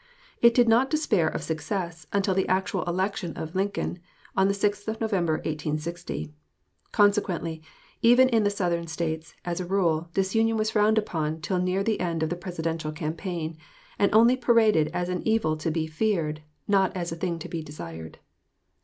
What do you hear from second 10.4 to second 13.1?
was frowned upon till near the end of the Presidential